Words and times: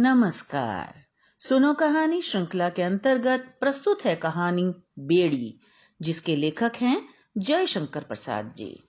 नमस्कार। 0.00 1.04
सुनो 1.38 1.74
कहानी 1.74 2.22
श्रृंखला 2.22 2.68
के 2.68 2.82
अंतर्गत 2.82 3.56
प्रस्तुत 3.60 4.04
है 4.04 4.16
कहानी 4.16 4.74
बेड़ी, 4.98 5.60
जिसके 6.02 6.36
लेखक 6.36 6.72
हैं 6.76 7.08
जय 7.38 7.66
शंकर 7.66 8.04
प्रसाद 8.04 8.52
जी। 8.56 8.82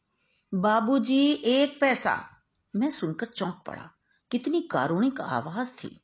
बाबूजी, 0.53 1.31
एक 1.31 1.81
पैसा। 1.81 2.29
मैं 2.75 2.91
सुनकर 2.91 3.25
चौंक 3.25 3.63
पड़ा। 3.67 3.91
कितनी 4.31 4.61
कारुणिक 4.61 5.21
आवाज़ 5.21 5.71
थी। 5.71 5.99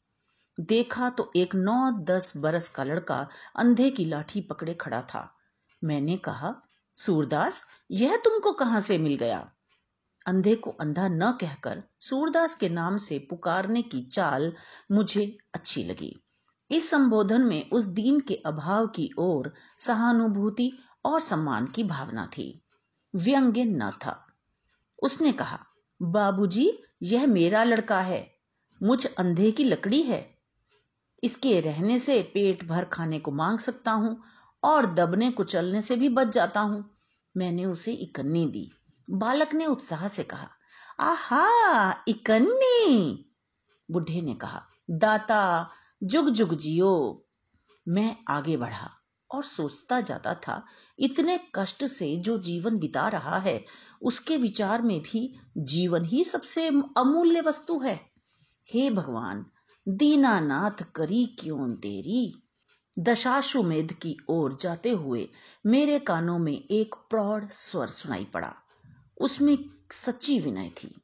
देखा 0.60 1.10
तो 1.10 1.32
एक 1.36 1.56
नौ 1.56 1.92
दस 1.92 2.38
बरस 2.38 2.70
का 2.70 2.84
लड़का 2.84 3.28
अंधे 3.56 3.90
की 3.90 4.06
लाठी 4.06 4.42
पकड़े 4.42 4.74
खड़ा 4.74 5.02
था। 5.02 5.36
मैंने 5.84 6.18
कहा, 6.18 6.56
सूरदास, 6.96 7.68
यह 7.92 8.18
तुमको 8.18 8.52
कहाँ 8.52 8.82
से 8.82 8.98
मिल 8.98 9.16
गया? 9.16 9.52
अंधे 10.26 10.56
को 10.56 10.70
अंधा 10.70 11.08
न 11.08 11.32
कहकर 11.32 11.84
सूरदास 12.00 12.56
के 12.56 12.70
नाम 12.70 12.98
से 12.98 13.20
पुकारने 13.20 13.82
की 13.82 14.02
चाल 14.02 14.54
मुझे 14.92 15.38
अच्छी 15.56 15.84
लगी। 15.84 16.16
इस 16.72 16.90
संबोधन 16.90 17.42
में 17.42 17.70
उस 17.70 17.86
दीन 17.86 18.20
के 18.20 18.36
अभाव 18.36 18.88
की 18.88 19.12
ओर 19.18 19.54
सहानुभूति 19.80 20.78
और 21.06 21.20
सम्मान 21.20 21.66
की 21.66 21.84
भावना 21.84 22.26
थी। 22.26 22.62
व्यंग्य 23.16 23.64
न 23.64 23.92
था। 23.92 24.28
उसने 25.04 25.32
कहा, 25.32 25.66
बाबूजी, 26.02 26.80
यह 27.04 27.28
मेरा 27.28 27.64
लड़का 27.64 28.02
है। 28.02 28.36
मुझ 28.84 29.06
अंधे 29.06 29.52
की 29.52 29.64
लकड़ी 29.64 30.02
है। 30.02 30.36
इसके 31.24 31.60
रहने 31.60 32.00
से 32.00 32.32
पेट 32.34 32.64
भर 32.64 32.86
खाने 32.86 33.20
को 33.20 33.32
मांग 33.32 33.60
सकता 33.60 33.92
हूँ 33.92 34.24
और 34.64 34.86
दबने 34.86 35.32
कुचलने 35.32 35.82
से 35.82 35.96
भी 35.96 36.10
बच 36.10 36.28
जाता 36.28 36.60
हूँ। 36.60 36.92
मैंने 37.38 37.66
उसे 37.66 37.94
इकन्नी 37.94 38.46
दी। 38.46 38.72
बालक 39.10 39.54
ने 39.54 39.66
उत्साह 39.66 40.08
से 40.08 40.24
कहा, 40.24 40.50
आहा, 41.00 42.04
इकन्नी! 42.08 43.26
बुढ़े 43.92 44.22
ने 44.22 44.36
कहा, 44.36 44.66
दाता, 44.90 45.70
जुग 46.04 46.30
जुग 46.30 46.56
जियो। 46.56 47.26
मैं 47.88 48.18
आगे 48.28 48.58
बढ़ा 48.58 48.92
और 49.32 49.44
सोचता 49.44 50.02
जाता 50.02 50.34
था, 50.34 50.66
इतने 51.00 51.40
कष्ट 51.56 51.86
से 51.86 52.18
जो 52.18 52.38
जीवन 52.38 52.78
बिता 52.78 53.08
रहा 53.08 53.38
है, 53.38 53.66
उसके 54.02 54.38
विचार 54.38 54.82
में 54.82 55.02
भी 55.02 55.40
जीवन 55.58 56.06
ही 56.06 56.24
सबसे 56.24 56.68
अमूल्य 56.98 57.42
वस्तु 57.42 57.80
है। 57.80 58.10
हे 58.74 58.90
भगवान, 58.90 59.46
दीनानाथ 59.88 60.84
करी 60.96 61.36
क्यों 61.40 61.72
देरी 61.72 62.42
दशाश्वमेध 63.00 63.94
की 63.94 64.18
ओर 64.30 64.58
जाते 64.62 64.90
हुए 64.90 65.30
मेरे 65.66 66.00
कानों 66.00 66.40
में 66.40 66.68
एक 66.72 66.96
प्रौढ़ 67.10 67.46
स्वर 67.46 67.88
सुनाई 67.88 68.26
पड़ा। 68.26 68.56
उसमें 69.18 69.58
सच्ची 69.92 70.40
विनय 70.40 70.70
थी। 70.70 71.02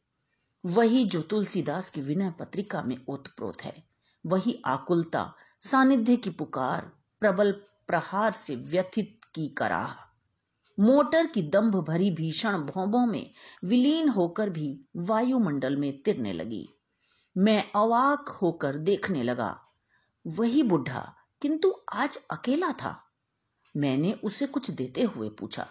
वही 0.66 1.06
जो 1.06 1.22
तुलसीदास 1.22 1.90
की 1.90 2.02
विनय 2.02 2.32
पत्रिका 2.32 2.84
में 2.84 2.98
ओतप्रोत 3.10 3.62
है, 3.62 3.84
वही 4.26 4.62
आकुलता, 4.66 5.34
सानिध्य 5.62 6.16
की 6.16 6.30
पुकार, 6.30 6.92
प्रबल 7.20 7.52
प्रहार 7.88 8.32
से 8.32 8.56
व्यथित 8.56 9.20
की 9.36 9.48
कराह। 9.48 9.94
मोटर 10.80 11.28
की 11.28 11.42
दंभ 11.42 11.76
भरी 11.76 12.12
भीषण 12.12 12.58
भौबों 12.58 13.06
में 13.06 13.32
विलीन 13.64 14.10
होकर 14.10 14.50
भी 14.50 14.86
वायुमंडल 14.96 15.78
में 15.78 16.02
तिरने 16.02 16.34
लगी। 16.34 16.70
मैं 17.38 17.72
अवाक 17.76 18.30
होकर 18.30 18.76
देखने 18.76 19.24
लगा, 19.24 19.62
वही 20.28 20.64
बुढ़ा, 20.64 21.16
किंतु 21.42 21.76
आज 21.94 22.18
अकेला 22.32 22.72
था? 22.72 23.04
मैंने 23.78 24.14
उसे 24.14 24.48
कुछ 24.48 24.72
देते 24.72 25.04
हुए 25.04 25.30
पूछा, 25.30 25.68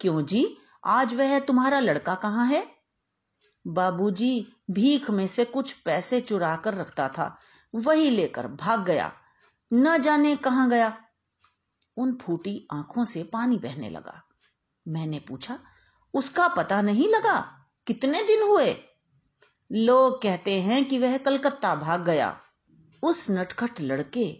क्यों 0.00 0.24
जी? 0.24 0.56
आज 0.84 1.14
वह 1.14 1.38
तुम्हारा 1.38 1.80
लड़का 1.80 2.14
कहाँ 2.14 2.46
है? 2.46 2.76
बाबूजी 3.66 4.52
भीख 4.70 5.10
में 5.10 5.26
से 5.28 5.44
कुछ 5.44 5.72
पैसे 5.72 6.20
चुरा 6.20 6.56
कर 6.56 6.74
रखता 6.74 7.08
था, 7.08 7.38
वही 7.74 8.10
लेकर 8.10 8.46
भाग 8.46 8.84
गया। 8.84 9.12
न 9.72 9.98
जाने 9.98 10.36
कहाँ 10.36 10.70
गया। 10.70 11.02
उन 11.96 12.14
फूटी 12.14 12.68
आँखों 12.72 13.04
से 13.04 13.22
पानी 13.22 13.56
बहने 13.56 13.90
लगा। 13.90 14.22
मैंने 14.88 15.18
पूछा, 15.18 15.58
उसका 16.14 16.48
पता 16.48 16.82
नहीं 16.82 17.08
लगा? 17.08 17.66
कितने 17.86 18.22
दिन 18.22 18.42
हुए? 18.42 18.76
लोग 19.72 20.22
कहते 20.22 20.62
हैं 20.62 20.84
कि 20.84 20.98
वह 20.98 21.18
कलकत्ता 21.18 21.74
भाग 21.74 22.04
गया। 22.04 22.40
उस 23.02 23.30
नटखट 23.30 23.80
लड़के 23.80 24.32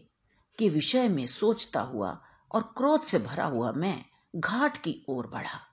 के 0.58 0.68
विषय 0.68 1.08
में 1.08 1.26
सोचता 1.26 1.80
हुआ 1.80 2.22
और 2.52 2.74
क्रोध 2.76 3.02
से 3.02 3.18
भरा 3.18 3.44
हुआ 3.44 3.72
मैं 3.72 4.04
घाट 4.36 4.76
की 4.76 5.06
ओर 5.08 5.26
बढ़ा। 5.26 5.67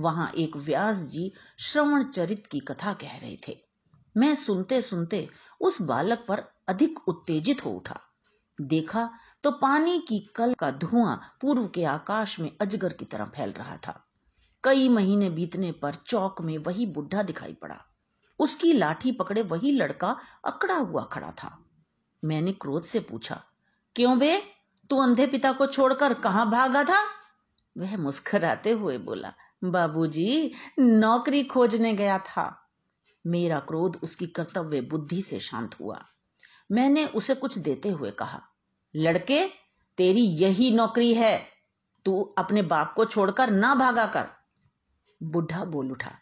वहाँ 0.00 0.30
एक 0.36 0.56
व्यास 0.56 0.96
जी 1.10 1.32
श्रवण 1.58 2.02
चरित 2.02 2.46
की 2.46 2.60
कथा 2.60 2.92
कह 2.92 3.16
रहे 3.16 3.36
थे। 3.48 3.56
मैं 4.16 4.34
सुनते 4.36 4.80
सुनते 4.82 5.28
उस 5.60 5.80
बालक 5.82 6.24
पर 6.28 6.44
अधिक 6.68 7.08
उत्तेजित 7.08 7.64
हो 7.64 7.70
उठा। 7.70 8.00
देखा 8.58 9.08
तो 9.44 9.50
पानी 9.50 9.98
की 9.98 10.18
कल 10.36 10.54
का 10.54 10.70
धुआँ 10.70 11.16
पूर्व 11.40 11.66
के 11.66 11.84
आकाश 11.84 12.38
में 12.40 12.50
अजगर 12.60 12.92
की 12.92 13.04
तरह 13.04 13.24
फैल 13.26 13.52
रहा 13.52 13.76
था। 13.76 14.00
कई 14.64 14.88
महीने 14.88 15.30
बीतने 15.30 15.72
पर 15.72 15.94
चौक 15.94 16.40
में 16.40 16.56
वही 16.58 16.86
बुढ़ा 16.86 17.22
दिखाई 17.22 17.52
पड़ा। 17.52 17.76
उसकी 18.40 18.72
लाठी 18.72 19.12
पकड़े 19.12 19.42
वही 19.42 19.72
लड़का 19.72 20.16
अकड़ा 20.44 20.74
हुआ 20.74 21.02
खड़ा 21.02 21.30
था। 21.32 21.56
मैंने 22.22 22.52
क्रोध 22.52 22.84
से 22.84 23.00
पूछा, 23.00 23.42
क्यों 23.96 24.18
बे? 24.18 24.36
तू 24.90 24.96
अंधे 24.96 25.26
पिता 25.26 25.52
को 25.52 25.66
छोड़कर 25.66 26.14
कहाँ 26.14 26.50
भागा 26.50 26.84
था? 26.84 27.00
वह 27.76 27.96
मुस्कराते 27.96 28.70
हुए 28.70 28.98
बोला 28.98 29.32
बाबूजी, 29.64 30.52
नौकरी 30.78 31.44
खोजने 31.44 31.92
गया 31.94 32.18
था। 32.18 32.70
मेरा 33.26 33.60
क्रोध 33.60 33.96
उसकी 34.02 34.26
कर्तव्य 34.26 34.80
बुद्धि 34.80 35.22
से 35.22 35.40
शांत 35.40 35.80
हुआ। 35.80 36.04
मैंने 36.72 37.06
उसे 37.06 37.34
कुछ 37.34 37.58
देते 37.58 37.88
हुए 37.88 38.10
कहा, 38.10 38.42
लड़के, 38.96 39.46
तेरी 39.96 40.20
यही 40.20 40.70
नौकरी 40.70 41.14
है। 41.14 41.46
तू 42.04 42.34
अपने 42.38 42.62
बाप 42.62 42.92
को 42.96 43.04
छोड़कर 43.04 43.50
ना 43.50 43.74
भागा 43.74 44.06
कर। 44.06 44.28
बुढ़ा 45.22 45.64
बोल 45.64 45.90
उठा, 45.92 46.12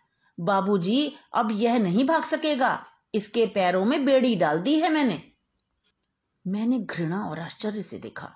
बाबूजी, 0.40 1.16
अब 1.34 1.48
यह 1.52 1.78
नहीं 1.78 2.04
भाग 2.04 2.22
सकेगा। 2.22 2.86
इसके 3.14 3.46
पैरों 3.46 3.84
में 3.84 4.04
बेड़ी 4.04 4.36
डाल 4.36 4.58
दी 4.58 4.80
है 4.80 4.88
मैंने। 4.88 5.22
मैंने 6.46 6.78
घृणा 6.78 7.24
और 7.24 7.40
आश्चर्य 7.40 7.82
से 7.82 7.98
देखा, 7.98 8.32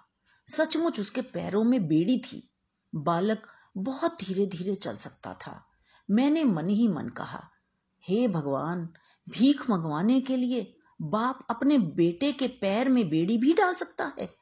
सचमुच 0.48 1.00
उसके 1.00 1.22
पैरों 1.22 1.64
में 1.64 1.88
बेड़ी 1.88 2.18
थी। 2.18 2.50
बालक 2.94 3.46
बहुत 3.76 4.18
धीरे 4.20 4.46
धीरे 4.46 4.74
चल 4.74 4.96
सकता 4.96 5.34
था। 5.34 5.70
मैंने 6.10 6.44
मन 6.44 6.68
ही 6.68 6.88
मन 6.88 7.08
कहा, 7.08 7.48
हे 8.08 8.28
भगवान, 8.28 8.88
भीख 9.28 9.70
मंगवाने 9.70 10.20
के 10.20 10.36
लिए 10.36 10.76
बाप 11.02 11.46
अपने 11.50 11.78
बेटे 11.78 12.32
के 12.32 12.48
पैर 12.48 12.88
में 12.88 13.10
बेड़ी 13.10 13.38
भी 13.38 13.52
डाल 13.52 13.74
सकता 13.74 14.12
है? 14.18 14.34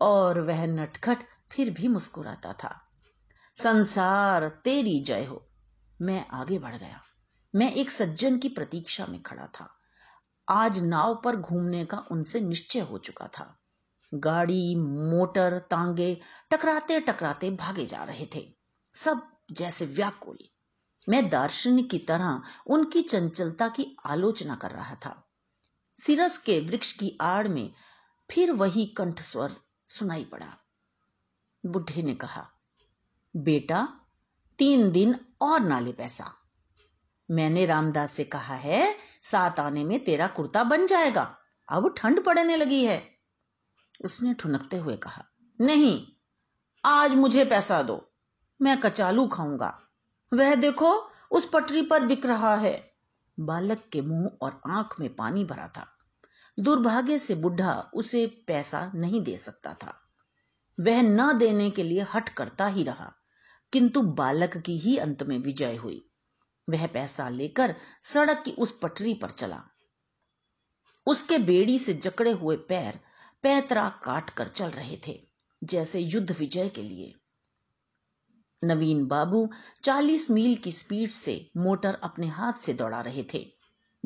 और 0.00 0.40
वह 0.40 0.66
नटखट 0.66 1.18
फिर 1.50 1.70
भी 1.70 1.88
मुस्कुराता 1.88 2.52
था। 2.52 2.88
संसार, 3.56 4.48
तेरी 4.48 5.00
जय 5.00 5.24
हो। 5.24 5.48
मैं 6.02 6.26
आगे 6.28 6.58
बढ़ 6.58 6.76
गया। 6.76 7.02
मैं 7.54 7.72
एक 7.72 7.90
सज्जन 7.90 8.38
की 8.38 8.48
प्रतीक्षा 8.48 9.06
में 9.06 9.22
खड़ा 9.22 9.46
था। 9.46 9.78
आज 10.48 10.80
नाव 10.80 11.22
पर 11.24 11.36
घूमने 11.36 11.84
का 11.84 12.04
उनसे 12.10 12.40
निश्चय 12.40 12.80
हो 12.80 12.98
चुका 12.98 13.26
था। 13.26 13.57
गाड़ी, 14.14 14.76
मोटर 14.76 15.58
तांगे 15.58 16.20
टकराते 16.50 17.00
टकराते 17.00 17.50
भागे 17.50 17.86
जा 17.86 18.04
रहे 18.04 18.26
थे। 18.34 18.54
सब 18.94 19.28
जैसे 19.52 19.86
व्याकुल। 19.86 20.38
मैं 21.08 21.30
दार्शनिक 21.30 21.90
की 21.90 21.98
तरह 21.98 22.42
उनकी 22.66 23.02
चंचलता 23.02 23.68
की 23.68 23.96
आलोचना 24.06 24.54
कर 24.54 24.70
रहा 24.70 24.94
था। 24.94 25.30
सिरस 26.00 26.38
के 26.38 26.60
वृक्ष 26.60 26.92
की 26.92 27.18
आड़ 27.20 27.48
में 27.48 27.72
फिर 28.30 28.52
वही 28.52 28.86
कंठ 28.86 29.20
स्वर 29.20 29.52
सुनाई 29.88 30.24
पड़ा। 30.24 30.56
बुढ़े 31.66 32.02
ने 32.02 32.14
कहा, 32.14 32.50
बेटा, 33.36 33.88
तीन 34.58 34.92
दिन 34.92 35.20
और 35.42 35.60
नाले 35.60 35.92
पैसा। 35.92 36.34
मैंने 37.30 37.66
रामदास 37.66 38.12
से 38.12 38.24
कहा 38.24 38.54
है, 38.54 38.96
सात 39.22 39.60
आने 39.60 39.84
में 39.84 40.04
तेरा 40.04 40.26
कुर्ता 40.26 40.64
बन 40.64 40.86
जाएगा। 40.86 41.38
अब 41.68 41.94
ठंड 41.96 42.24
पड़ने 42.24 42.56
लगी 42.56 42.84
है। 42.84 43.17
उसने 44.00 44.34
ठुनकते 44.34 44.76
हुए 44.76 44.96
कहा, 44.96 45.24
नहीं, 45.60 46.06
आज 46.84 47.14
मुझे 47.14 47.44
पैसा 47.44 47.82
दो, 47.82 48.12
मैं 48.62 48.80
कचालू 48.80 49.26
खाऊँगा। 49.26 49.82
वह 50.32 50.54
देखो, 50.54 51.10
उस 51.30 51.50
पटरी 51.52 51.82
पर 51.82 52.06
बिक 52.06 52.26
रहा 52.26 52.54
है। 52.56 52.92
बालक 53.40 53.84
के 53.92 54.00
मुँह 54.00 54.30
और 54.42 54.60
आँख 54.66 55.00
में 55.00 55.16
पानी 55.16 55.44
भरा 55.44 55.68
था। 55.68 55.86
दुर्भाग्य 56.60 57.18
से 57.18 57.34
बुढ़ा 57.34 57.90
उसे 57.94 58.26
पैसा 58.26 58.92
नहीं 58.94 59.22
दे 59.22 59.36
सकता 59.36 59.74
था। 59.74 60.00
वह 60.80 61.02
न 61.02 61.38
देने 61.38 61.70
के 61.70 61.82
लिए 61.82 62.06
हट 62.14 62.28
करता 62.28 62.66
ही 62.66 62.82
रहा, 62.82 63.12
किंतु 63.72 64.02
बालक 64.02 64.56
की 64.56 64.78
ही 64.78 64.96
अंत 64.96 65.22
में 65.22 65.38
विजय 65.38 65.76
हुई। 65.76 66.10
वह 66.70 66.86
पैसा 66.86 67.28
लेकर 67.28 67.74
सड़क 68.02 68.42
की 68.44 68.52
उस 68.52 68.78
पटरी 68.78 69.14
पर 69.14 69.30
चला। 69.30 69.62
उसके 71.06 71.38
बेड़ी 71.38 71.78
से 71.78 71.94
जकड़े 71.94 72.30
हुए 72.30 72.56
पैर 72.56 73.00
पैतरा 73.42 73.88
काट 73.88 74.30
कर 74.30 74.48
चल 74.48 74.68
रहे 74.68 74.98
थे, 75.06 75.28
जैसे 75.64 76.00
युद्ध 76.00 76.36
विजय 76.38 76.68
के 76.68 76.82
लिए। 76.82 77.14
नवीन 78.64 79.06
बाबू 79.06 79.50
चालीस 79.84 80.30
मील 80.30 80.56
की 80.56 80.72
स्पीड 80.72 81.10
से 81.10 81.50
मोटर 81.56 81.94
अपने 81.94 82.26
हाथ 82.26 82.52
से 82.52 82.74
दौड़ा 82.74 83.00
रहे 83.00 83.24
थे। 83.34 83.52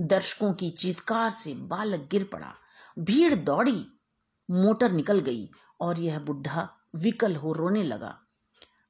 दर्शकों 0.00 0.52
की 0.52 0.70
चीतकार 0.70 1.30
से 1.30 1.54
बालक 1.54 2.08
गिर 2.10 2.24
पड़ा। 2.24 2.54
भीड़ 2.98 3.34
दौड़ी। 3.34 3.86
मोटर 4.50 4.92
निकल 4.92 5.18
गई 5.18 5.50
और 5.80 6.00
यह 6.00 6.18
बुढ़ा 6.18 6.76
विकल 6.96 7.36
हो 7.36 7.52
रोने 7.52 7.82
लगा। 7.82 8.18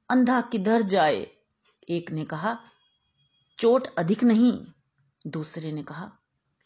अंधा 0.09 0.41
किधर 0.41 0.81
जाए? 0.81 1.27
एक 1.89 2.11
ने 2.11 2.25
कहा। 2.25 2.59
चोट 3.59 3.95
अधिक 3.95 4.23
नहीं। 4.23 4.65
दूसरे 5.27 5.71
ने 5.71 5.83
कहा। 5.83 6.11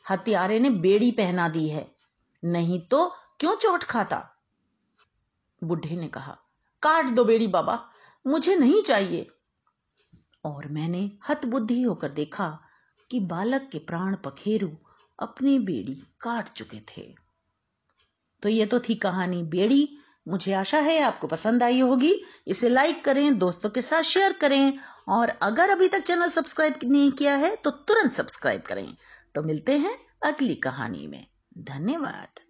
हत्यारे 0.09 0.59
ने 0.59 0.69
बेड़ी 0.69 1.12
पहना 1.12 1.50
दी 1.50 1.69
है। 1.69 1.96
नहीं 2.45 2.81
तो 2.81 3.16
क्यों 3.39 3.56
चोट 3.56 3.84
खाता? 3.84 4.44
बुढ़े 5.63 5.95
ने 5.95 6.07
कहा, 6.07 6.38
काट 6.81 7.06
दो 7.06 7.25
बेड़ी 7.25 7.48
बाबा, 7.48 7.89
मुझे 8.28 8.56
नहीं 8.56 8.81
चाहिए। 8.81 9.28
और 10.45 10.68
मैंने 10.68 11.12
हतबुद्धि 11.30 11.81
होकर 11.81 12.12
देखा 12.12 12.60
कि 13.12 13.19
बालक 13.19 13.69
के 13.72 13.80
प्राण 13.80 14.16
पखेरु 14.16 14.69
अपनी 15.19 15.60
बेड़ी 15.60 15.95
काट 16.22 16.50
चुके 16.50 16.80
थे। 16.80 17.16
तो 18.42 18.50
ये 18.50 18.66
तो 18.66 18.80
थी 18.80 18.95
कहानी। 18.95 19.44
बेड़ी, 19.44 19.98
मुझे 20.28 20.54
आशा 20.54 20.80
है 20.80 21.01
आपको 21.01 21.28
पसंद 21.28 21.63
आई 21.63 21.80
होगी। 21.80 22.24
इसे 22.48 22.69
लाइक 22.69 23.06
करें, 23.06 23.38
दोस्तों 23.38 23.69
के 23.69 23.81
साथ 23.81 24.01
शेयर 24.01 24.34
करें। 24.34 24.80
और 25.07 25.30
अगर 25.30 25.69
अभी 25.69 25.88
तक 25.88 26.00
चैनल 26.00 26.30
सब्सक्राइब 26.30 26.75
नहीं 26.84 27.12
किया 27.12 27.36
है 27.36 27.56
तो 27.56 27.69
तुरंत 27.69 28.12
सब्सक्राइब 28.12 28.62
करें। 28.62 28.98
तो 29.36 29.44
मिलते 29.44 29.78
हैं 29.78 30.00
अगली 30.24 30.56
कहानी 30.56 31.07
में। 31.07 31.28
धन्यवाद 31.58 32.40